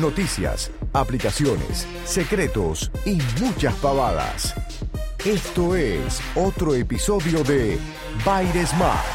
[0.00, 4.54] Noticias, aplicaciones, secretos y muchas pavadas.
[5.24, 7.78] Esto es otro episodio de
[8.22, 9.06] Baires Smart.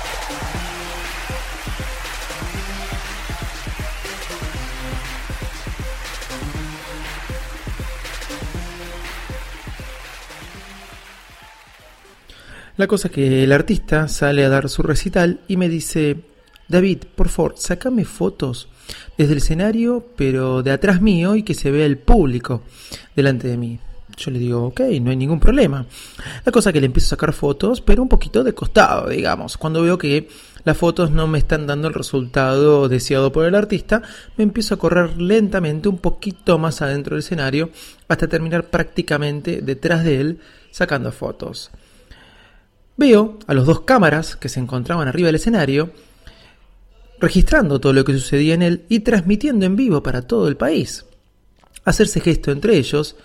[12.78, 16.18] La cosa es que el artista sale a dar su recital y me dice,
[16.72, 18.70] David, por favor, sacame fotos
[19.18, 22.64] desde el escenario, pero de atrás mío y que se vea el público
[23.16, 23.80] delante de mí.
[24.18, 25.86] Yo le digo, ok, no hay ningún problema.
[26.46, 29.58] La cosa que le empiezo a sacar fotos, pero un poquito de costado, digamos.
[29.58, 30.28] Cuando veo que
[30.64, 34.02] las fotos no me están dando el resultado deseado por el artista,
[34.38, 37.70] me empiezo a correr lentamente un poquito más adentro del escenario
[38.08, 40.40] hasta terminar prácticamente detrás de él
[40.72, 41.72] sacando fotos.
[42.98, 45.92] Veo a los dos cámaras que se encontraban arriba del escenario
[47.22, 51.06] registrando todo lo que sucedía en él y transmitiendo en vivo para todo el país.
[51.86, 53.16] Hacerse gesto entre ellos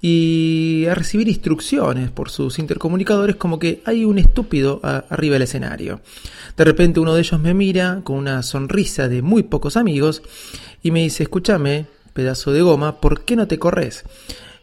[0.00, 6.00] y a recibir instrucciones por sus intercomunicadores como que hay un estúpido arriba del escenario.
[6.56, 10.22] De repente uno de ellos me mira con una sonrisa de muy pocos amigos
[10.82, 14.04] y me dice, escúchame, pedazo de goma, ¿por qué no te corres?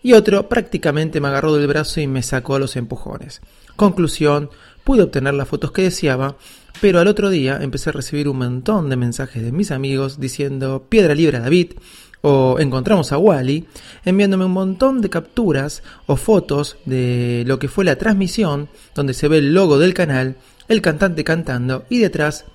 [0.04, 3.42] Y otro prácticamente me agarró del brazo y me sacó a los empujones.
[3.76, 4.50] Conclusión,
[4.84, 6.36] pude obtener las fotos que deseaba,
[6.82, 10.86] pero al otro día empecé a recibir un montón de mensajes de mis amigos diciendo
[10.90, 11.74] piedra libre a David
[12.22, 13.66] o encontramos a Wally,
[14.06, 19.28] enviándome un montón de capturas o fotos de lo que fue la transmisión, donde se
[19.28, 20.38] ve el logo del canal,
[20.70, 22.46] el cantante cantando y detrás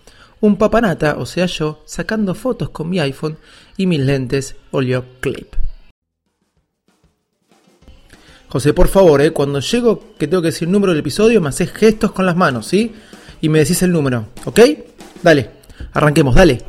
[0.41, 3.37] un papanata, o sea yo, sacando fotos con mi iPhone
[3.77, 5.68] y mis lentes Olio Clip.
[8.49, 11.51] José, por favor, eh, cuando llego que tengo que decir el número del episodio, me
[11.51, 12.95] haces gestos con las manos, ¿sí?
[13.43, 14.61] Y me decís el número, ¿ok?
[15.23, 15.51] Dale,
[15.93, 16.63] arranquemos, dale.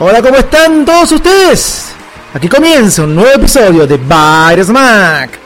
[0.00, 1.92] Hola, ¿cómo están todos ustedes?
[2.34, 5.38] Aquí comienza un nuevo episodio de Virus Mac.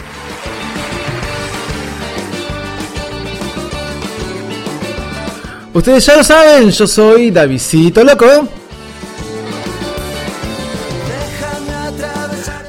[5.74, 8.61] Ustedes ya lo saben, yo soy Davidito Loco.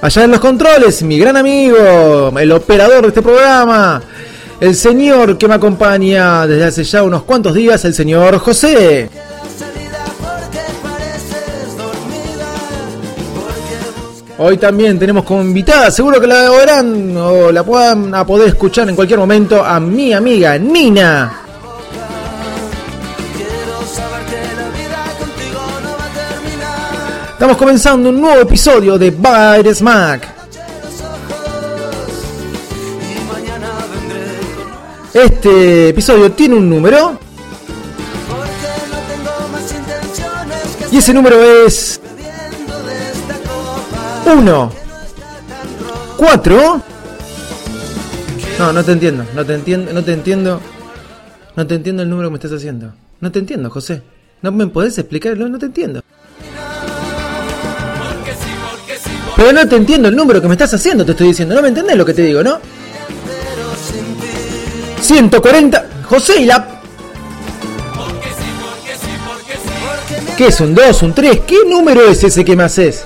[0.04, 4.02] Allá en los controles, mi gran amigo, el operador de este programa,
[4.60, 9.10] el señor que me acompaña desde hace ya unos cuantos días, el señor José.
[14.40, 18.90] Hoy también tenemos como invitada, seguro que la verán o la puedan a poder escuchar
[18.90, 21.43] en cualquier momento, a mi amiga Nina.
[27.44, 30.34] Estamos comenzando un nuevo episodio de Bite Smack.
[35.14, 37.20] Este episodio tiene un número.
[40.90, 42.00] Y ese número es
[44.26, 44.72] 1
[46.16, 46.82] 4
[48.58, 50.62] No, no te entiendo, no te entiendo, no te entiendo.
[51.58, 52.94] No te entiendo el número que me estás haciendo.
[53.20, 54.02] No te entiendo, José.
[54.42, 55.38] ¿No me podés explicar?
[55.38, 56.02] No, no te entiendo.
[59.44, 61.54] Pero no te entiendo el número que me estás haciendo, te estoy diciendo.
[61.54, 62.62] No me entendés lo que te digo, ¿no?
[65.02, 65.86] 140.
[66.06, 66.66] José y la.
[70.38, 71.42] ¿Qué es un 2, un 3?
[71.46, 73.04] ¿Qué número es ese que me haces?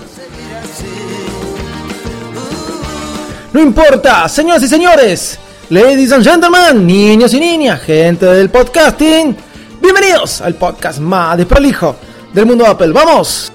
[3.51, 5.39] No importa, señoras y señores,
[5.71, 9.35] ladies and gentlemen, niños y niñas, gente del podcasting,
[9.81, 11.95] bienvenidos al podcast más desprolijo
[12.31, 12.91] del mundo Apple.
[12.91, 13.51] ¡Vamos!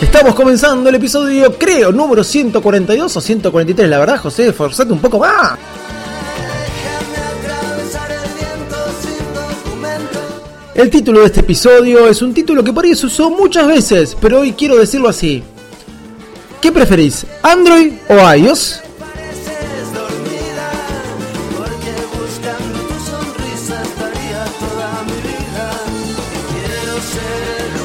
[0.00, 3.88] Estamos comenzando el episodio, creo, número 142 o 143.
[3.88, 5.58] La verdad, José, esforzate un poco más.
[10.74, 14.14] El título de este episodio es un título que por ahí se usó muchas veces,
[14.20, 15.42] pero hoy quiero decirlo así.
[16.60, 18.82] ¿Qué preferís, Android o iOS?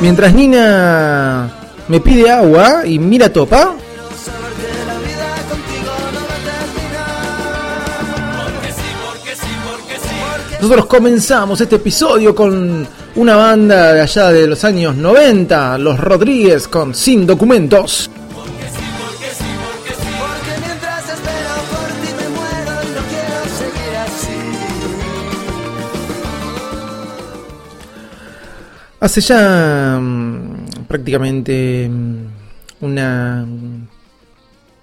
[0.02, 1.61] Mientras Nina
[1.92, 3.76] me pide agua y mira topa.
[10.62, 16.70] Nosotros comenzamos este episodio con una banda de allá de los años 90, los Rodríguez
[16.70, 18.10] con Sin Documentos.
[29.02, 30.51] Hace ya mm,
[30.92, 32.26] prácticamente mm,
[32.82, 33.46] una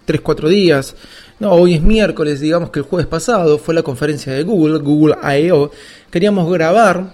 [0.06, 0.96] 3-4 mm, días,
[1.38, 5.16] no, hoy es miércoles, digamos que el jueves pasado fue la conferencia de Google, Google
[5.22, 5.70] I.O.
[6.10, 7.12] Queríamos grabar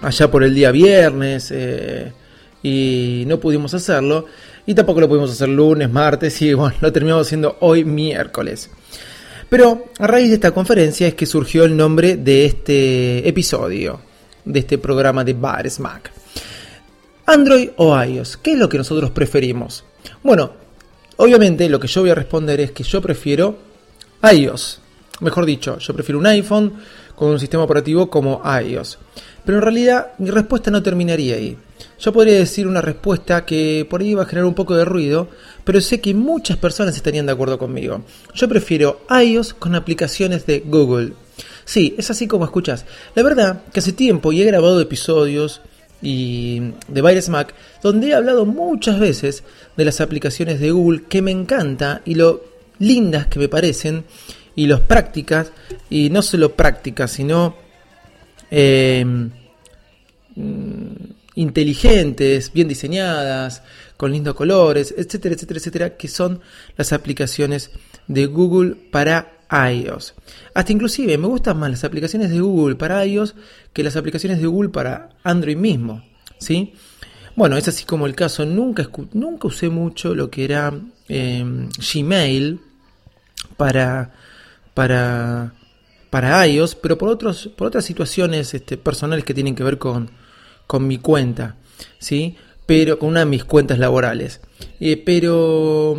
[0.00, 2.10] allá por el día viernes eh,
[2.62, 4.24] y no pudimos hacerlo.
[4.64, 8.70] Y tampoco lo pudimos hacer lunes, martes y bueno, lo terminamos haciendo hoy miércoles.
[9.50, 14.00] Pero a raíz de esta conferencia es que surgió el nombre de este episodio
[14.42, 16.10] de este programa de Bares Mac.
[17.28, 19.84] Android o iOS, ¿qué es lo que nosotros preferimos?
[20.22, 20.52] Bueno,
[21.16, 23.58] obviamente lo que yo voy a responder es que yo prefiero
[24.22, 24.80] iOS.
[25.20, 26.74] Mejor dicho, yo prefiero un iPhone
[27.16, 28.98] con un sistema operativo como iOS.
[29.44, 31.58] Pero en realidad mi respuesta no terminaría ahí.
[31.98, 35.28] Yo podría decir una respuesta que por ahí va a generar un poco de ruido,
[35.64, 38.04] pero sé que muchas personas estarían de acuerdo conmigo.
[38.34, 41.14] Yo prefiero iOS con aplicaciones de Google.
[41.64, 42.84] Sí, es así como escuchas.
[43.16, 45.60] La verdad que hace tiempo y he grabado episodios
[46.08, 49.42] y de Virus Mac donde he hablado muchas veces
[49.76, 52.44] de las aplicaciones de Google que me encanta y lo
[52.78, 54.04] lindas que me parecen
[54.54, 55.50] y los prácticas
[55.90, 57.56] y no solo prácticas sino
[58.52, 59.32] em,
[60.36, 60.94] mm,
[61.34, 63.62] inteligentes, bien diseñadas,
[63.96, 66.40] con lindos colores, etcétera, etcétera, etcétera, que son
[66.76, 67.72] las aplicaciones
[68.08, 70.14] de Google para iOS.
[70.54, 73.34] Hasta inclusive me gustan más las aplicaciones de Google para iOS
[73.72, 76.02] que las aplicaciones de Google para Android mismo.
[76.38, 76.74] ¿sí?
[77.34, 78.44] Bueno, es así como el caso.
[78.44, 80.72] Nunca, nunca usé mucho lo que era
[81.08, 82.60] em, Gmail
[83.56, 84.14] para,
[84.74, 85.52] para,
[86.10, 90.10] para iOS, pero por, otros, por otras situaciones este, personales que tienen que ver con,
[90.66, 91.56] con mi cuenta.
[91.98, 92.36] ¿sí?
[92.64, 94.40] Pero con una de mis cuentas laborales.
[94.80, 95.94] Eh, pero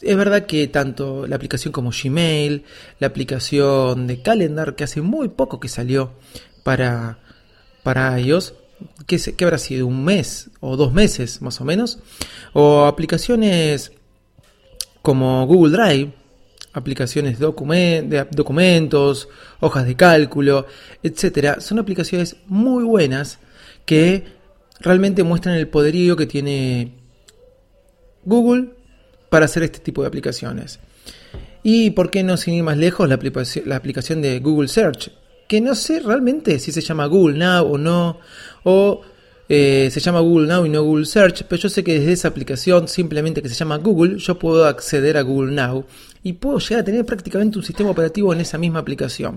[0.00, 2.64] es verdad que tanto la aplicación como Gmail,
[2.98, 6.12] la aplicación de Calendar, que hace muy poco que salió
[6.62, 7.18] para,
[7.82, 8.54] para iOS,
[9.06, 11.98] que, que habrá sido un mes o dos meses más o menos,
[12.52, 13.92] o aplicaciones
[15.02, 16.12] como Google Drive,
[16.72, 17.46] aplicaciones de
[18.30, 19.28] documentos,
[19.60, 20.66] hojas de cálculo,
[21.02, 23.40] etcétera, son aplicaciones muy buenas
[23.84, 24.26] que
[24.80, 26.94] realmente muestran el poderío que tiene
[28.24, 28.77] Google
[29.28, 30.78] para hacer este tipo de aplicaciones.
[31.62, 35.10] Y por qué no sin ir más lejos la, aplicación, de Google Search,
[35.48, 38.20] que no sé realmente si se llama Google Now o no,
[38.64, 39.02] o
[39.48, 42.28] eh, se llama Google Now y no Google Search, pero yo sé que desde esa
[42.28, 45.84] aplicación simplemente que se llama Google, yo puedo acceder a Google Now
[46.22, 49.36] y puedo llegar a tener prácticamente un sistema operativo en esa misma aplicación.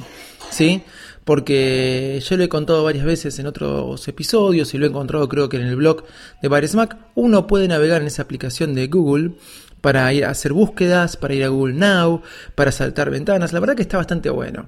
[0.49, 0.83] ¿Sí?
[1.23, 5.50] Porque yo lo he contado varias veces en otros episodios y lo he encontrado creo
[5.50, 6.03] que en el blog
[6.41, 9.33] de Mac Uno puede navegar en esa aplicación de Google
[9.81, 12.21] para ir a hacer búsquedas, para ir a Google Now,
[12.56, 13.51] para saltar ventanas.
[13.51, 14.68] La verdad que está bastante bueno.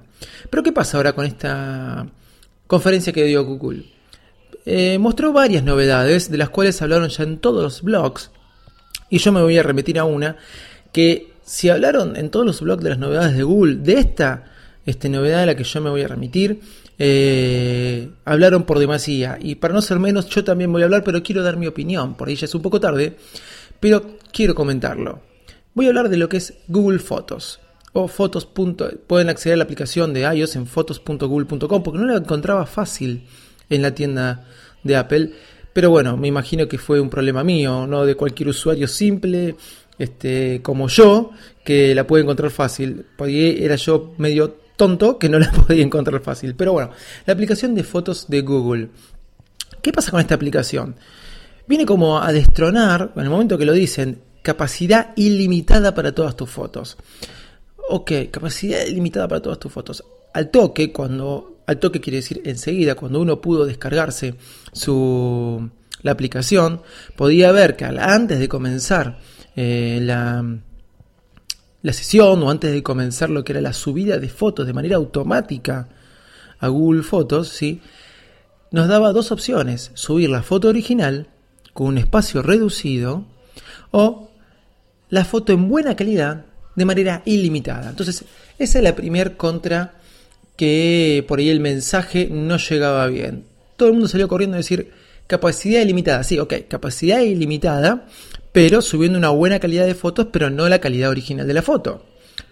[0.50, 2.06] Pero ¿qué pasa ahora con esta
[2.66, 3.84] conferencia que dio Google?
[4.66, 8.30] Eh, mostró varias novedades, de las cuales hablaron ya en todos los blogs.
[9.08, 10.36] Y yo me voy a remitir a una,
[10.92, 14.53] que si hablaron en todos los blogs de las novedades de Google, de esta
[14.86, 16.60] este, novedad a la que yo me voy a remitir,
[16.98, 19.38] eh, hablaron por demasía.
[19.40, 22.14] Y para no ser menos, yo también voy a hablar, pero quiero dar mi opinión,
[22.14, 23.16] por ahí ya es un poco tarde
[23.84, 25.20] pero quiero comentarlo.
[25.74, 27.60] Voy a hablar de lo que es Google Fotos
[27.92, 28.46] o fotos.
[28.46, 33.26] Pueden acceder a la aplicación de iOS en fotos.google.com porque no la encontraba fácil
[33.68, 34.46] en la tienda
[34.82, 35.32] de Apple.
[35.74, 39.54] Pero bueno, me imagino que fue un problema mío, no de cualquier usuario simple,
[39.98, 41.32] este, como yo,
[41.62, 43.04] que la puede encontrar fácil.
[43.18, 46.54] Porque era yo medio tonto que no la podía encontrar fácil.
[46.54, 46.90] Pero bueno,
[47.26, 48.88] la aplicación de fotos de Google.
[49.82, 50.96] ¿Qué pasa con esta aplicación?
[51.66, 56.50] viene como a destronar, en el momento que lo dicen, capacidad ilimitada para todas tus
[56.50, 56.96] fotos.
[57.88, 60.04] Ok, capacidad ilimitada para todas tus fotos.
[60.32, 64.34] Al toque, cuando, al toque quiere decir enseguida, cuando uno pudo descargarse
[64.72, 65.70] su,
[66.02, 66.82] la aplicación,
[67.16, 69.18] podía ver que antes de comenzar
[69.56, 70.44] eh, la,
[71.84, 74.96] la sesión o antes de comenzar lo que era la subida de fotos de manera
[74.96, 75.86] automática
[76.58, 77.82] a Google Fotos, ¿sí?
[78.70, 81.28] nos daba dos opciones, subir la foto original
[81.74, 83.26] con un espacio reducido
[83.90, 84.30] o
[85.10, 87.90] la foto en buena calidad de manera ilimitada.
[87.90, 88.24] Entonces,
[88.58, 89.92] esa es la primer contra
[90.56, 93.44] que por ahí el mensaje no llegaba bien.
[93.76, 94.90] Todo el mundo salió corriendo a decir
[95.26, 96.24] capacidad ilimitada.
[96.24, 98.06] Sí, ok, capacidad ilimitada,
[98.54, 102.04] pero subiendo una buena calidad de fotos, pero no la calidad original de la foto.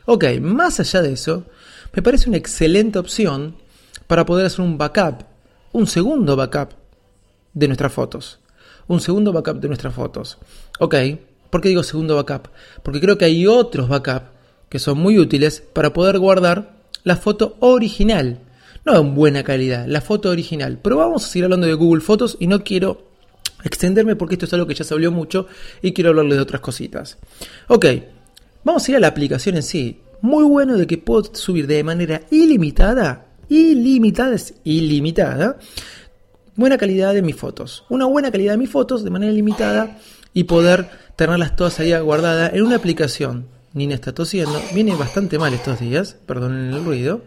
[0.05, 1.45] Ok, más allá de eso,
[1.93, 3.55] me parece una excelente opción
[4.09, 5.23] para poder hacer un backup,
[5.71, 6.71] un segundo backup
[7.55, 8.41] de nuestras fotos.
[8.89, 10.39] Un segundo backup de nuestras fotos.
[10.81, 10.97] Ok,
[11.51, 12.49] ¿por qué digo segundo backup?
[12.83, 14.27] Porque creo que hay otros backups
[14.69, 16.73] que son muy útiles para poder guardar
[17.05, 18.41] la foto original.
[18.85, 20.81] No en buena calidad, la foto original.
[20.83, 23.12] Pero vamos a seguir hablando de Google Fotos y no quiero
[23.65, 25.47] extenderme porque esto es algo que ya se habló mucho
[25.81, 27.19] y quiero hablarles de otras cositas.
[27.69, 27.87] Ok,
[28.65, 30.01] vamos a ir a la aplicación en sí.
[30.21, 35.59] Muy bueno de que puedo subir de manera ilimitada, ilimitada es ilimitada,
[36.55, 37.85] buena calidad de mis fotos.
[37.89, 39.99] Una buena calidad de mis fotos de manera ilimitada
[40.33, 43.49] y poder tenerlas todas ahí guardadas en una aplicación.
[43.75, 47.23] Nina está tosiendo, viene bastante mal estos días, perdonen el ruido.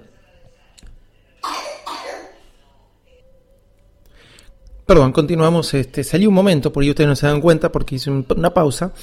[4.86, 5.74] Perdón, continuamos.
[5.74, 8.94] Este, salí un momento, porque ustedes no se dan cuenta, porque hice una pausa,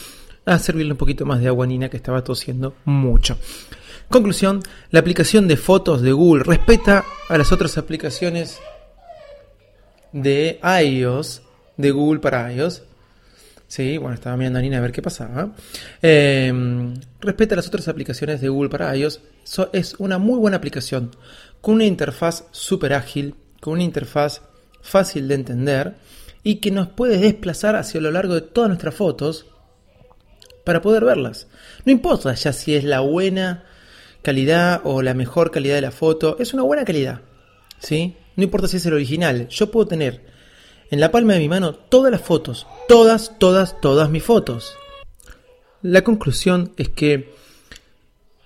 [0.45, 3.37] a servirle un poquito más de agua Nina, que estaba tosiendo mucho.
[4.09, 8.61] Conclusión, la aplicación de fotos de Google respeta a las otras aplicaciones
[10.13, 11.43] de iOS,
[11.77, 12.83] de Google para iOS.
[13.67, 15.53] Sí, bueno, estaba mirando a Nina a ver qué pasaba.
[16.01, 19.21] Em, respeta a las otras aplicaciones de Google para iOS.
[19.73, 21.11] es una muy buena aplicación,
[21.61, 24.43] con una interfaz súper ágil, con una interfaz
[24.83, 25.95] fácil de entender
[26.43, 29.47] y que nos puede desplazar hacia lo largo de todas nuestras fotos
[30.65, 31.47] para poder verlas.
[31.85, 33.65] No importa ya si es la buena
[34.23, 37.23] calidad o la mejor calidad de la foto, es una buena calidad.
[37.79, 38.17] ¿sí?
[38.37, 40.25] No importa si es el original, yo puedo tener
[40.91, 44.77] en la palma de mi mano todas las fotos, todas, todas, todas mis fotos.
[45.81, 47.35] La conclusión es que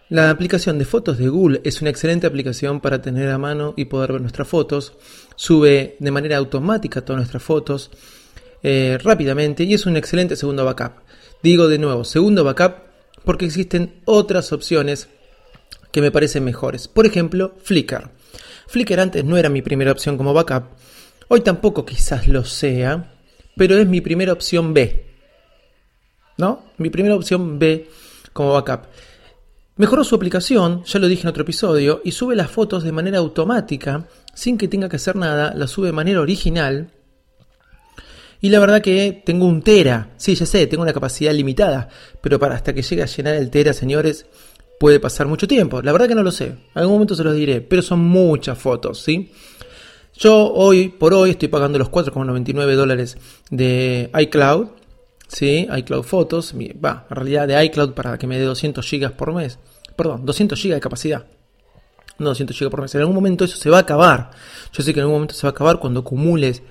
[0.08, 3.86] la aplicación de fotos de Google es una excelente aplicación para tener a mano y
[3.86, 4.92] poder ver nuestras fotos.
[5.34, 7.90] Sube de manera automática todas nuestras fotos
[8.62, 11.02] eh, rápidamente y es un excelente segundo backup.
[11.42, 12.86] Digo de nuevo, segundo backup
[13.24, 15.08] porque existen otras opciones
[15.90, 16.86] que me parecen mejores.
[16.86, 18.10] Por ejemplo, Flickr.
[18.68, 20.66] Flickr antes no era mi primera opción como backup.
[21.28, 23.12] Hoy tampoco quizás lo sea,
[23.56, 25.04] pero es mi primera opción B.
[26.38, 26.64] ¿No?
[26.78, 27.88] Mi primera opción B
[28.32, 28.86] como backup.
[29.78, 33.18] Mejoró su aplicación, ya lo dije en otro episodio, y sube las fotos de manera
[33.18, 36.92] automática, sin que tenga que hacer nada, las sube de manera original.
[38.40, 41.90] Y la verdad que tengo un tera, sí, ya sé, tengo una capacidad limitada,
[42.22, 44.24] pero para hasta que llegue a llenar el tera, señores,
[44.80, 45.82] puede pasar mucho tiempo.
[45.82, 48.56] La verdad que no lo sé, en algún momento se los diré, pero son muchas
[48.56, 49.30] fotos, ¿sí?
[50.14, 53.18] Yo hoy por hoy estoy pagando los 4,99 dólares
[53.50, 54.68] de iCloud
[55.28, 55.66] ¿sí?
[55.76, 59.58] iCloud Fotos, va, en realidad de iCloud para que me dé 200 GB por mes,
[59.96, 61.26] perdón, 200 GB de capacidad,
[62.18, 64.30] no 200 GB por mes, en algún momento eso se va a acabar,
[64.72, 66.62] yo sé que en algún momento se va a acabar cuando acumules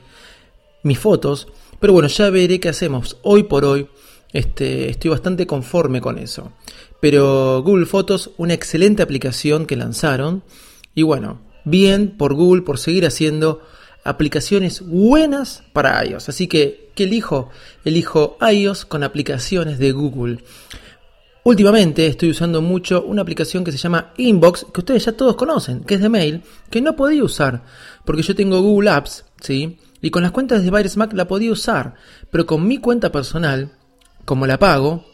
[0.84, 1.48] mis fotos,
[1.80, 3.90] pero bueno, ya veré qué hacemos, hoy por hoy
[4.32, 6.54] este, estoy bastante conforme con eso,
[7.00, 10.44] pero Google Fotos, una excelente aplicación que lanzaron,
[10.94, 13.62] y bueno, bien por Google por seguir haciendo
[14.06, 16.30] aplicaciones buenas para iOS.
[16.30, 17.50] Así que, ¿qué elijo?
[17.84, 20.44] Elijo iOS con aplicaciones de Google.
[21.44, 25.84] Últimamente estoy usando mucho una aplicación que se llama Inbox, que ustedes ya todos conocen,
[25.84, 27.64] que es de mail, que no podía usar,
[28.06, 29.78] porque yo tengo Google Apps, ¿sí?
[30.02, 31.96] Y con las cuentas de Virus Mac la podía usar,
[32.32, 33.74] pero con mi cuenta personal,
[34.24, 35.06] como la pago,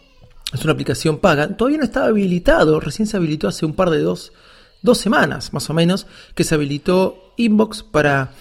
[0.54, 4.00] es una aplicación paga, todavía no estaba habilitado, recién se habilitó hace un par de
[4.00, 4.34] dos,
[4.82, 8.32] dos semanas más o menos, que se habilitó Inbox para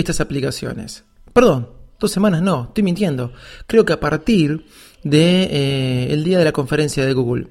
[0.00, 1.04] estas aplicaciones.
[1.32, 3.32] Perdón, dos semanas no, estoy mintiendo.
[3.66, 4.64] Creo que a partir
[5.02, 7.48] de eh, el día de la conferencia de Google.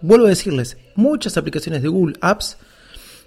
[0.00, 2.56] vuelvo a decirles, muchas aplicaciones de Google Apps,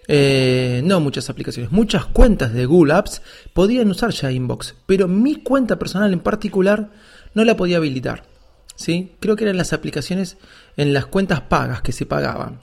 [0.08, 3.22] eh, no muchas aplicaciones, muchas cuentas de Google Apps
[3.53, 6.89] podían usar ya Inbox, pero mi cuenta personal en particular
[7.36, 8.24] no la podía habilitar.
[8.75, 9.13] ¿sí?
[9.20, 10.38] Creo que eran las aplicaciones
[10.77, 12.62] en las cuentas pagas que se pagaban.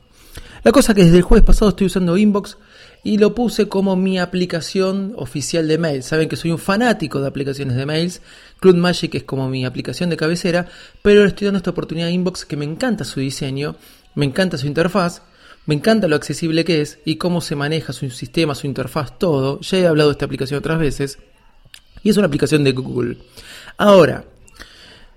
[0.65, 2.57] La cosa que desde el jueves pasado estoy usando Inbox
[3.05, 6.03] y lo puse como mi aplicación oficial de mail.
[6.03, 8.23] Saben que soy un fanático de aplicaciones de mails.
[8.61, 10.67] Cloud Magic es como mi aplicación de cabecera,
[11.03, 13.77] pero le estoy dando esta oportunidad a Inbox que me encanta su diseño,
[14.15, 15.23] me encanta su interfaz,
[15.67, 19.61] me encanta lo accesible que es y cómo se maneja su sistema, su interfaz, todo.
[19.61, 21.19] Ya he hablado de esta aplicación otras veces.
[22.05, 23.19] Y es una aplicación de Google.
[23.79, 24.25] Ahora,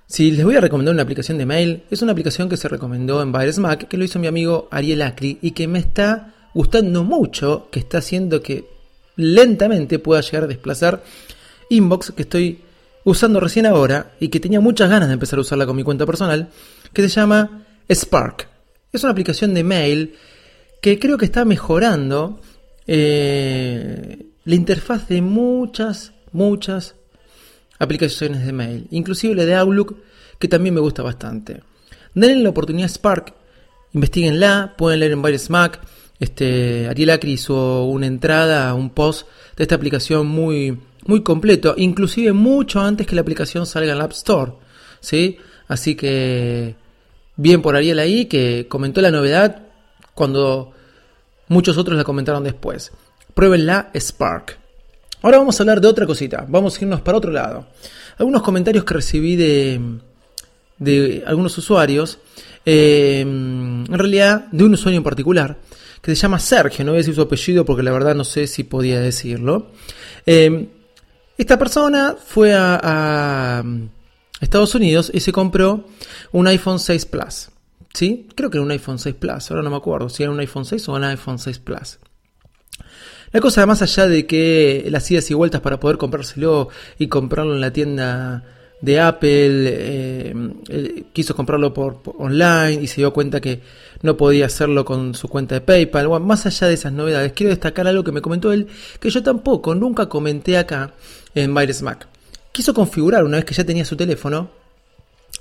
[0.07, 3.21] si les voy a recomendar una aplicación de mail, es una aplicación que se recomendó
[3.23, 7.03] en Virus Mac, que lo hizo mi amigo Ariel Acri y que me está gustando
[7.03, 8.65] mucho, que está haciendo que
[9.17, 11.03] lentamente pueda llegar a desplazar
[11.69, 12.61] Inbox, que estoy
[13.03, 16.05] usando recién ahora y que tenía muchas ganas de empezar a usarla con mi cuenta
[16.05, 16.49] personal,
[16.93, 18.47] que se llama Spark.
[18.91, 20.15] Es una aplicación de mail
[20.81, 22.39] que creo que está mejorando
[22.87, 26.95] eh, la interfaz de muchas, muchas
[27.79, 29.97] aplicaciones de mail, inclusive la de Outlook,
[30.39, 31.61] que también me gusta bastante.
[32.13, 33.33] Denle la oportunidad a Spark,
[33.91, 35.81] investiguenla, pueden leer en varios Mac,
[36.19, 42.33] este, Ariel Acri hizo una entrada, un post de esta aplicación muy, muy completo, inclusive
[42.33, 44.53] mucho antes que la aplicación salga en la App Store.
[44.99, 45.37] ¿sí?
[45.67, 46.75] Así que
[47.35, 49.63] bien por Ariel ahí, que comentó la novedad
[50.13, 50.71] cuando
[51.47, 52.91] muchos otros la comentaron después.
[53.33, 54.57] Pruébenla Spark.
[55.21, 57.67] Ahora vamos a hablar de otra cosita, vamos a irnos para otro lado.
[58.17, 59.81] Algunos comentarios que recibí de,
[60.77, 62.19] de algunos usuarios,
[62.65, 65.57] eh, en realidad de un usuario en particular,
[66.05, 68.45] que se llama Sergio, no voy a decir su apellido porque la verdad no sé
[68.45, 69.71] si podía decirlo.
[70.27, 70.69] Eh,
[71.35, 73.63] esta persona fue a,
[74.39, 75.85] Estados Unidos y se compró
[76.31, 77.49] un iPhone 6 Plus.
[77.91, 78.27] ¿Sí?
[78.35, 80.65] Creo que era un iPhone 6 Plus, ahora no me acuerdo si era un iPhone
[80.65, 81.97] 6 o un iPhone 6 Plus.
[83.31, 86.69] La cosa más allá de que las idas y vueltas para poder comprárselo
[86.99, 88.43] y comprarlo en la tienda
[88.81, 93.61] de Apple, eh, quiso comprarlo por, online y se dio cuenta que
[94.05, 96.07] no podía hacerlo con su cuenta de PayPal.
[96.21, 98.67] Más allá de esas novedades, quiero destacar algo que me comentó él,
[98.99, 100.93] que yo tampoco, nunca comenté acá
[101.33, 102.07] en Virus Mac.
[102.51, 104.49] Quiso configurar, una vez que ya tenía su teléfono,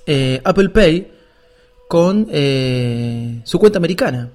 [0.06, 1.12] eh, Apple Pay
[1.88, 4.30] con eh, su cuenta americana.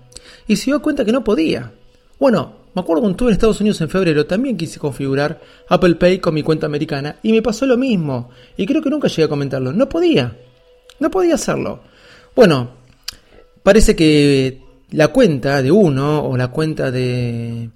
[0.47, 1.71] Y se dio cuenta que no podía.
[2.19, 6.19] Bueno, me acuerdo cuando estuve en Estados Unidos en febrero, también quise configurar Apple Pay
[6.19, 8.29] con mi cuenta americana y me pasó lo mismo.
[8.55, 9.73] Y creo que nunca llegué a comentarlo.
[9.73, 10.37] No podía.
[10.99, 11.81] No podía hacerlo.
[12.35, 12.78] Bueno,
[13.63, 14.61] parece que
[14.91, 17.69] la cuenta de uno o la cuenta de,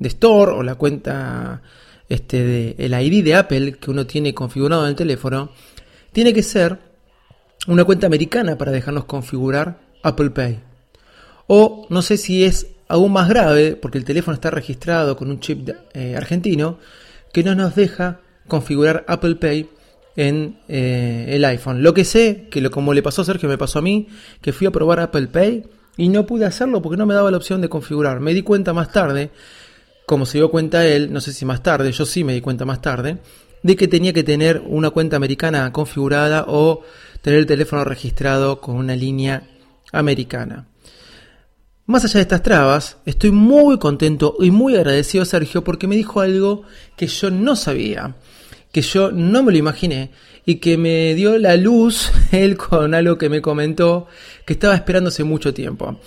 [0.00, 1.62] Store o la cuenta
[2.08, 5.50] este, de el ID de Apple que uno tiene configurado en el teléfono
[6.12, 6.78] tiene que ser
[7.66, 10.60] una cuenta americana para dejarnos configurar Apple Pay.
[11.46, 15.40] O no sé si es aún más grave, porque el teléfono está registrado con un
[15.40, 16.78] chip eh, argentino,
[17.32, 19.68] que no nos deja configurar Apple Pay
[20.18, 21.84] en eh, el iPhone.
[21.84, 24.08] Lo que sé, que lo, como le pasó a Sergio, me pasó a mí,
[24.42, 25.64] que fui a probar Apple Pay
[25.96, 28.18] y no pude hacerlo porque no me daba la opción de configurar.
[28.18, 29.30] Me di cuenta más tarde,
[30.06, 32.64] como se dio cuenta él, no sé si más tarde, yo sí me di cuenta
[32.64, 33.18] más tarde,
[33.62, 36.82] de que tenía que tener una cuenta americana configurada o
[37.22, 39.44] tener el teléfono registrado con una línea
[39.92, 40.66] americana.
[41.86, 45.94] Más allá de estas trabas, estoy muy contento y muy agradecido a Sergio porque me
[45.94, 46.64] dijo algo
[46.96, 48.16] que yo no sabía,
[48.72, 50.10] que yo no me lo imaginé
[50.44, 54.06] y que me dio la luz él con algo que me comentó
[54.46, 56.00] que estaba esperándose mucho tiempo.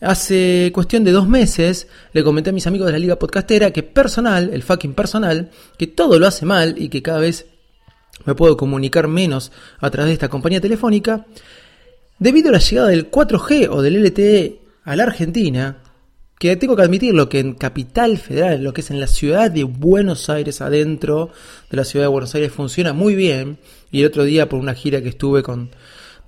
[0.00, 3.82] Hace cuestión de dos meses le comenté a mis amigos de la Liga Podcastera que
[3.82, 7.46] personal, el fucking personal, que todo lo hace mal y que cada vez
[8.24, 11.26] me puedo comunicar menos a través de esta compañía telefónica,
[12.18, 15.78] debido a la llegada del 4G o del LTE a la Argentina,
[16.38, 19.64] que tengo que admitirlo, que en Capital Federal, lo que es en la ciudad de
[19.64, 21.30] Buenos Aires, adentro
[21.70, 23.58] de la ciudad de Buenos Aires, funciona muy bien.
[23.90, 25.70] Y el otro día, por una gira que estuve con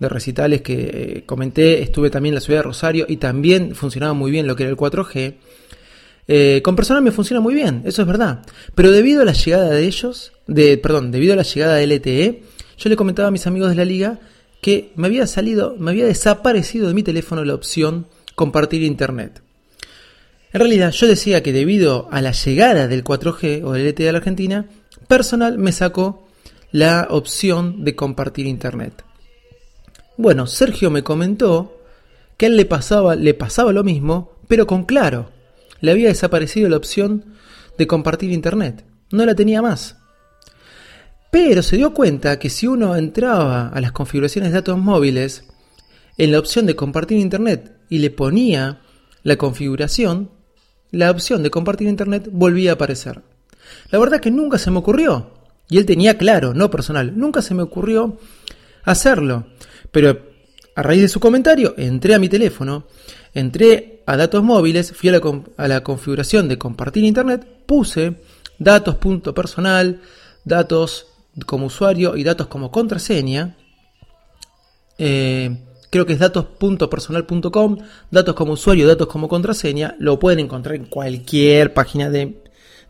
[0.00, 4.14] de recitales que eh, comenté, estuve también en la ciudad de Rosario y también funcionaba
[4.14, 5.34] muy bien lo que era el 4G.
[6.26, 8.44] Eh, con personal me funciona muy bien, eso es verdad.
[8.74, 12.42] Pero debido a la llegada de ellos, de, perdón, debido a la llegada de LTE,
[12.78, 14.18] yo le comentaba a mis amigos de la liga
[14.62, 19.42] que me había salido, me había desaparecido de mi teléfono la opción compartir Internet.
[20.52, 24.12] En realidad yo decía que debido a la llegada del 4G o del LTE a
[24.12, 24.66] la Argentina,
[25.06, 26.26] personal me sacó
[26.72, 29.04] la opción de compartir Internet.
[30.16, 31.80] Bueno, Sergio me comentó
[32.36, 35.30] que a él le pasaba, le pasaba lo mismo, pero con claro.
[35.80, 37.24] Le había desaparecido la opción
[37.78, 38.84] de compartir Internet.
[39.12, 39.98] No la tenía más.
[41.30, 45.44] Pero se dio cuenta que si uno entraba a las configuraciones de datos móviles,
[46.18, 48.80] en la opción de compartir Internet y le ponía
[49.22, 50.30] la configuración,
[50.90, 53.22] la opción de compartir internet volvía a aparecer.
[53.90, 55.30] La verdad que nunca se me ocurrió,
[55.68, 58.18] y él tenía claro, no personal, nunca se me ocurrió
[58.82, 59.46] hacerlo.
[59.92, 60.20] Pero
[60.74, 62.84] a raíz de su comentario, entré a mi teléfono,
[63.34, 68.16] entré a datos móviles, fui a la, configuración de compartir internet, puse
[68.58, 70.00] datos punto personal,
[70.44, 71.06] datos
[71.46, 73.56] como usuario y datos como contraseña.
[74.98, 75.56] Eh,
[75.90, 77.78] creo que es datos.personal.com,
[78.10, 82.40] datos como usuario, datos como contraseña, lo pueden encontrar en cualquier página de,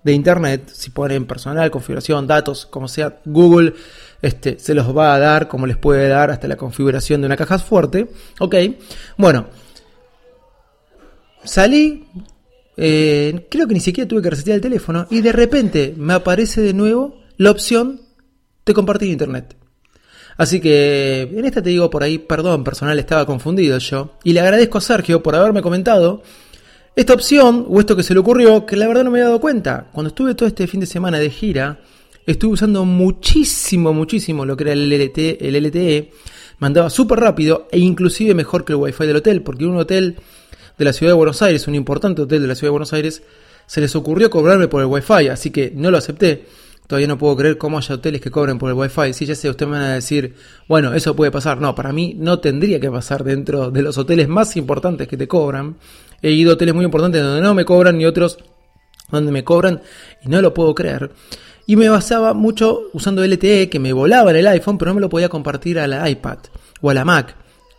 [0.05, 3.75] internet, si ponen personal, configuración, datos, como sea, Google
[4.23, 7.37] este, se los va a dar, como les puede dar hasta la configuración de una
[7.37, 8.09] caja fuerte,
[8.39, 8.55] ok,
[9.17, 9.47] bueno,
[11.43, 12.07] salí,
[12.77, 16.61] eh, creo que ni siquiera tuve que resetear el teléfono y de repente me aparece
[16.61, 18.03] de nuevo la opción
[18.67, 19.60] de compartir internet.
[20.41, 24.13] Así que en esta te digo por ahí, perdón, personal, estaba confundido yo.
[24.25, 26.23] Y le agradezco a Sergio por haberme comentado
[26.97, 29.39] esta opción o esto que se le ocurrió, que la verdad no me había dado
[29.39, 29.89] cuenta.
[29.93, 31.81] Cuando estuve todo este fin de semana de gira,
[32.25, 36.09] estuve usando muchísimo, muchísimo lo que era el LTE, el
[36.59, 40.17] Me andaba súper rápido e inclusive mejor que el wifi del hotel, porque un hotel
[40.79, 43.23] de la ciudad de Buenos Aires, un importante hotel de la ciudad de Buenos Aires,
[43.67, 46.47] se les ocurrió cobrarme por el wifi, así que no lo acepté.
[46.91, 49.13] Todavía no puedo creer cómo haya hoteles que cobren por el wifi.
[49.13, 50.35] Sí, ya sé, ustedes me van a decir,
[50.67, 51.61] bueno, eso puede pasar.
[51.61, 55.29] No, para mí no tendría que pasar dentro de los hoteles más importantes que te
[55.29, 55.77] cobran.
[56.21, 58.39] He ido a hoteles muy importantes donde no me cobran y otros
[59.09, 59.83] donde me cobran
[60.25, 61.13] y no lo puedo creer.
[61.65, 65.01] Y me basaba mucho usando LTE, que me volaba en el iPhone, pero no me
[65.01, 66.39] lo podía compartir a la iPad
[66.81, 67.37] o a la Mac.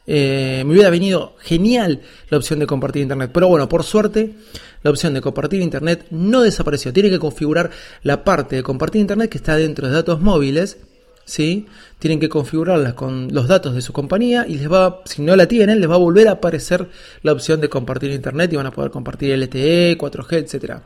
[0.08, 3.32] Eh, me hubiera venido genial la opción de compartir internet.
[3.34, 4.36] Pero bueno, por suerte,
[4.84, 6.94] la opción de compartir internet no desapareció.
[6.94, 7.70] Tiene que configurar
[8.04, 10.78] la parte de compartir internet que está dentro de datos móviles.
[11.26, 11.68] ¿sí?
[12.00, 15.48] Tienen que configurarla con los datos de su compañía y les va, si no la
[15.48, 16.88] tienen, les va a volver a aparecer
[17.24, 20.84] la opción de compartir internet y van a poder compartir LTE, 4G, etcétera.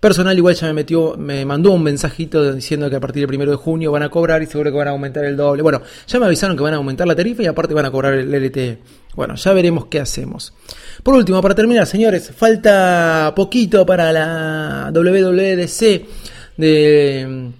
[0.00, 3.50] Personal igual ya me metió, me mandó un mensajito diciendo que a partir del primero
[3.50, 5.62] de junio van a cobrar y seguro que van a aumentar el doble.
[5.62, 8.14] Bueno, ya me avisaron que van a aumentar la tarifa y aparte van a cobrar
[8.14, 8.78] el LTE.
[9.14, 10.54] Bueno, ya veremos qué hacemos.
[11.02, 16.06] Por último, para terminar, señores, falta poquito para la WWDC
[16.58, 17.50] de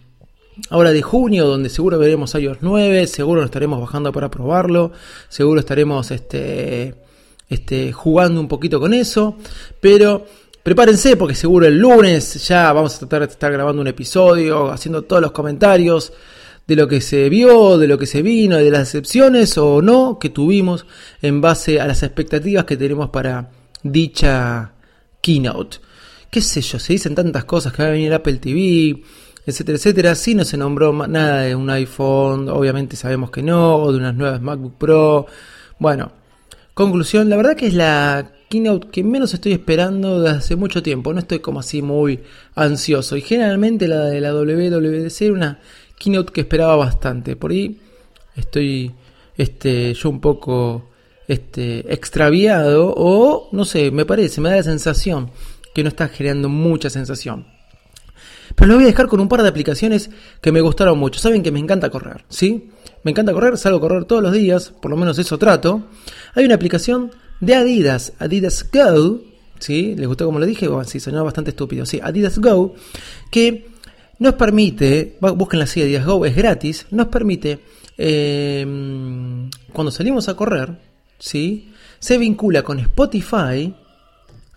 [0.68, 4.92] ahora de junio, donde seguro veremos iOS 9, seguro nos estaremos bajando para probarlo,
[5.28, 6.94] seguro estaremos este,
[7.48, 9.36] este, jugando un poquito con eso,
[9.80, 10.26] pero
[10.62, 15.02] Prepárense porque seguro el lunes ya vamos a tratar de estar grabando un episodio, haciendo
[15.02, 16.12] todos los comentarios
[16.70, 20.20] de lo que se vio, de lo que se vino, de las excepciones o no
[20.20, 20.86] que tuvimos
[21.20, 23.50] en base a las expectativas que tenemos para
[23.82, 24.70] dicha
[25.20, 25.78] keynote.
[26.30, 29.02] Qué sé yo, se dicen tantas cosas que va a venir Apple TV,
[29.44, 30.14] etcétera, etcétera.
[30.14, 34.14] Sí no se nombró nada de un iPhone, obviamente sabemos que no, o de unas
[34.14, 35.26] nuevas MacBook Pro.
[35.80, 36.12] Bueno,
[36.72, 41.12] conclusión, la verdad que es la keynote que menos estoy esperando desde hace mucho tiempo.
[41.12, 42.20] No estoy como así muy
[42.54, 43.16] ansioso.
[43.16, 45.60] Y generalmente la de la WWDC era una
[46.00, 47.36] keynote que esperaba bastante.
[47.36, 47.78] Por ahí
[48.34, 48.92] estoy
[49.36, 50.88] este, yo un poco
[51.28, 55.30] este, extraviado o no sé, me parece, me da la sensación
[55.74, 57.46] que no está generando mucha sensación.
[58.56, 60.10] Pero lo voy a dejar con un par de aplicaciones
[60.40, 61.20] que me gustaron mucho.
[61.20, 62.70] Saben que me encanta correr, ¿sí?
[63.04, 65.84] Me encanta correr, salgo a correr todos los días, por lo menos eso trato.
[66.34, 69.20] Hay una aplicación de Adidas, Adidas Go,
[69.60, 69.94] ¿sí?
[69.96, 70.66] ¿Les gustó como lo dije?
[70.66, 72.74] Bueno, sí, sonaba bastante estúpido, sí, Adidas Go,
[73.30, 73.69] que
[74.20, 77.58] nos permite, busquen la así, Adidas Go, es gratis, nos permite,
[77.96, 80.78] em, cuando salimos a correr,
[81.18, 81.72] ¿sí?
[81.98, 83.74] Se vincula con Spotify,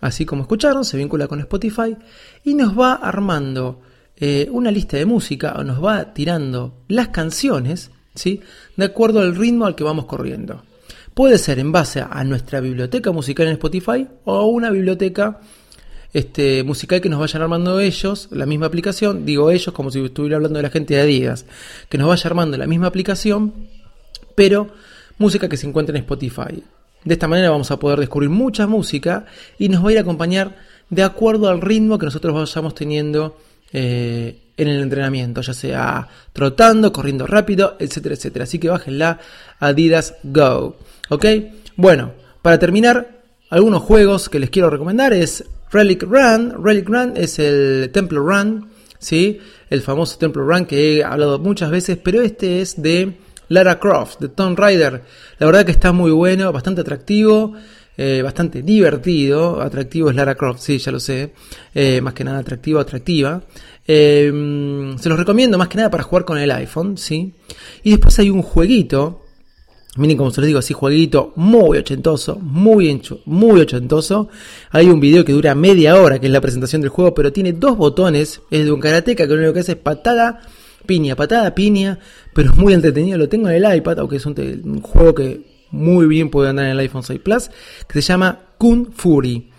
[0.02, 1.96] así como escucharon, se vincula con Spotify
[2.44, 3.80] y nos va armando
[4.16, 8.40] eh, una lista de música o nos va tirando las canciones, ¿sí?
[8.76, 10.62] De acuerdo al ritmo al que vamos corriendo.
[11.14, 15.40] Puede ser en base a nuestra biblioteca musical en Spotify o a una biblioteca
[16.14, 20.36] este, musical que nos vayan armando ellos, la misma aplicación, digo ellos como si estuviera
[20.36, 21.44] hablando de la gente de Adidas,
[21.88, 23.52] que nos vaya armando la misma aplicación,
[24.34, 24.68] pero
[25.18, 26.62] música que se encuentra en Spotify.
[27.04, 29.26] De esta manera vamos a poder descubrir mucha música
[29.58, 30.56] y nos va a ir a acompañar
[30.88, 33.36] de acuerdo al ritmo que nosotros vayamos teniendo
[33.72, 38.44] eh, en el entrenamiento, ya sea trotando, corriendo rápido, etcétera, etcétera.
[38.44, 39.18] Así que bájenla
[39.58, 40.76] Adidas Go.
[41.10, 41.26] ¿Ok?
[41.76, 46.64] Bueno, para terminar, algunos juegos que les quiero recomendar es Relic Run.
[46.64, 49.38] Relic Run es el Temple Run, ¿sí?
[49.68, 53.16] El famoso Temple Run que he hablado muchas veces, pero este es de
[53.48, 55.02] Lara Croft, de Tomb Raider.
[55.38, 57.54] La verdad que está muy bueno, bastante atractivo.
[57.96, 61.32] Eh, bastante divertido, atractivo es Lara Croft, sí, ya lo sé,
[61.72, 63.40] eh, más que nada atractivo, atractiva.
[63.86, 67.34] Eh, se los recomiendo más que nada para jugar con el iPhone, sí.
[67.84, 69.23] Y después hay un jueguito
[69.96, 74.28] Miren como se los digo, así jueguito muy ochentoso, muy, muy ochentoso.
[74.70, 77.52] Hay un video que dura media hora, que es la presentación del juego, pero tiene
[77.52, 78.40] dos botones.
[78.50, 80.40] Es de un karateca que lo único que hace es patada,
[80.84, 82.00] piña, patada, piña.
[82.34, 86.06] Pero es muy entretenido, lo tengo en el iPad, aunque es un, juego que muy
[86.06, 87.50] bien puede andar en el iPhone 6 Plus,
[87.86, 89.50] que se llama Kun Fury.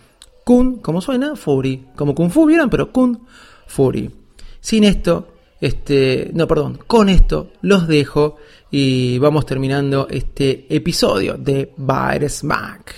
[0.43, 1.38] Kun, ¿cómo suena?
[1.38, 1.86] Fury.
[1.95, 2.69] Como Kung Fu, ¿vieron?
[2.69, 3.21] Pero Kun
[3.67, 4.12] Fury.
[4.60, 5.30] Sin esto,
[5.62, 8.36] este, no, perdón, con esto los dejo
[8.78, 12.94] y vamos terminando este episodio de Virus Mac.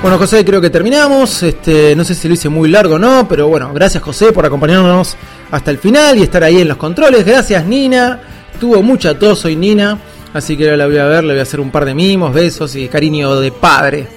[0.00, 1.42] Bueno, José, creo que terminamos.
[1.42, 4.46] Este, no sé si lo hice muy largo o no, pero bueno, gracias José por
[4.46, 5.18] acompañarnos
[5.50, 7.26] hasta el final y estar ahí en los controles.
[7.26, 8.22] Gracias Nina.
[8.58, 9.98] Tuvo mucha tos hoy Nina,
[10.32, 12.32] así que ahora la voy a ver, le voy a hacer un par de mimos,
[12.32, 14.08] besos y cariño de padre.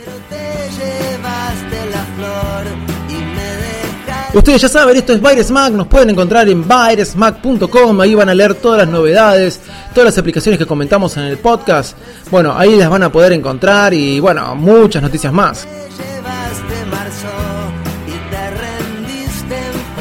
[4.34, 8.56] Ustedes ya saben, esto es Byresmack, nos pueden encontrar en byresmack.com, ahí van a leer
[8.56, 9.60] todas las novedades,
[9.94, 11.98] todas las aplicaciones que comentamos en el podcast.
[12.30, 15.67] Bueno, ahí las van a poder encontrar y bueno, muchas noticias más.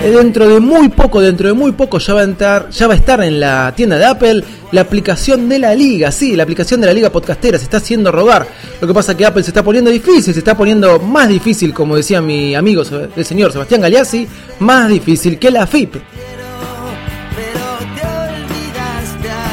[0.08, 2.96] Dentro de muy poco, dentro de muy poco ya va a entrar, ya va a
[2.96, 6.86] estar en la tienda de Apple la aplicación de la liga, sí, la aplicación de
[6.86, 8.46] la liga podcastera se está haciendo rogar.
[8.80, 11.74] Lo que pasa es que Apple se está poniendo difícil, se está poniendo más difícil,
[11.74, 12.82] como decía mi amigo
[13.14, 14.26] el señor Sebastián Galeazzi,
[14.60, 15.96] más difícil que la FIP.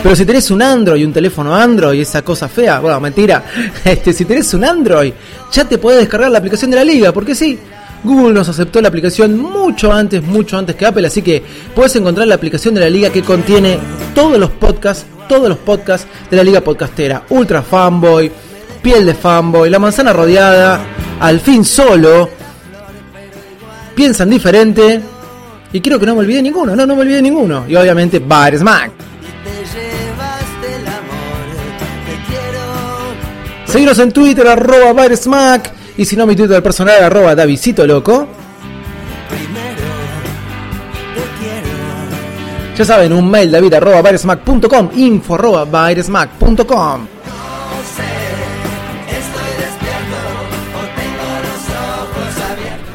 [0.04, 3.44] Pero si tenés un Android, un teléfono Android, esa cosa fea, bueno, mentira,
[3.84, 5.12] este, si tenés un Android,
[5.52, 7.60] ya te podés descargar la aplicación de la liga, porque sí,
[8.08, 11.44] Google nos aceptó la aplicación mucho antes, mucho antes que Apple, así que
[11.76, 13.78] puedes encontrar la aplicación de la liga que contiene
[14.16, 17.24] todos los podcasts, todos los podcasts de la liga podcastera.
[17.30, 18.32] Ultra Fanboy,
[18.82, 20.80] Piel de Fanboy, La Manzana Rodeada,
[21.20, 22.30] Al fin Solo,
[23.94, 25.02] Piensan Diferente,
[25.74, 27.66] y quiero que no me olvide ninguno, no, no me olvide ninguno.
[27.68, 28.92] Y obviamente Bar Smack.
[33.66, 35.77] Seguinos en Twitter, arroba Smack.
[35.98, 38.28] Y si no, mi Twitter personal, arroba Davidito Loco.
[42.78, 47.08] Ya saben, un mail david arroba baresmack.com, info arroba baresmack.com.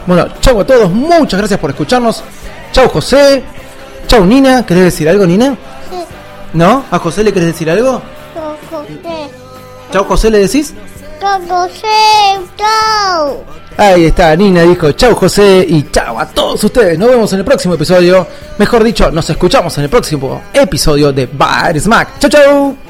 [0.06, 2.22] Bueno, chau a todos, muchas gracias por escucharnos.
[2.70, 3.42] Chau José,
[4.06, 5.56] chau Nina, ¿querés decir algo Nina?
[5.90, 5.96] Sí.
[6.52, 6.84] ¿No?
[6.88, 8.00] ¿A José le querés decir algo?
[8.34, 9.30] Chau José.
[9.92, 10.74] Chau José le decís?
[11.22, 11.86] José,
[12.56, 13.44] chau.
[13.76, 16.98] Ahí está, Nina dijo chau José y chau a todos ustedes.
[16.98, 18.26] Nos vemos en el próximo episodio.
[18.58, 22.18] Mejor dicho, nos escuchamos en el próximo episodio de Bar Smack.
[22.18, 22.81] Chau, chau.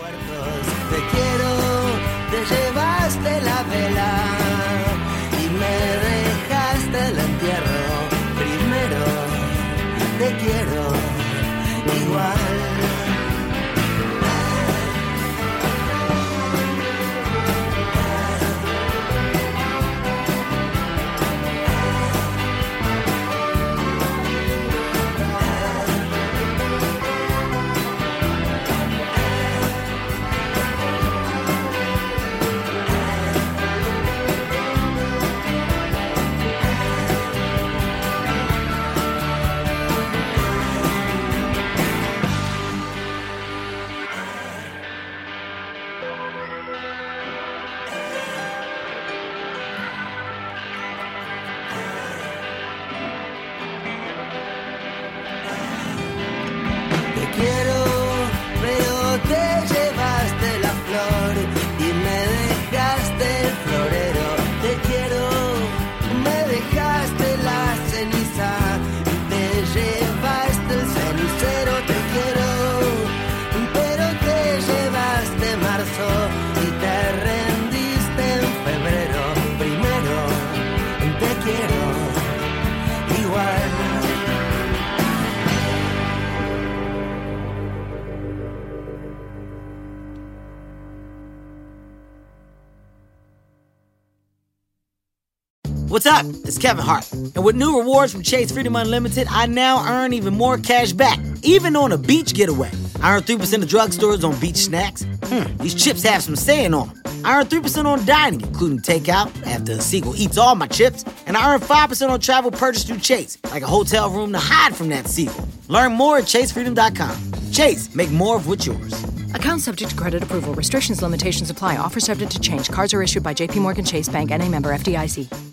[96.04, 96.34] What's up?
[96.48, 97.12] It's Kevin Hart.
[97.12, 101.20] And with new rewards from Chase Freedom Unlimited, I now earn even more cash back,
[101.44, 102.72] even on a beach getaway.
[103.00, 105.04] I earn 3% of drugstores on beach snacks.
[105.22, 107.02] Hmm, these chips have some saying on them.
[107.24, 111.04] I earn 3% on dining, including takeout, after a seagull eats all my chips.
[111.28, 114.74] And I earn 5% on travel purchased through Chase, like a hotel room to hide
[114.74, 115.46] from that seagull.
[115.68, 117.52] Learn more at chasefreedom.com.
[117.52, 119.04] Chase, make more of what's yours.
[119.34, 120.52] Account subject to credit approval.
[120.54, 121.76] Restrictions, limitations apply.
[121.76, 122.68] Offer subject to change.
[122.70, 125.52] Cards are issued by JPMorgan Chase Bank and a member FDIC.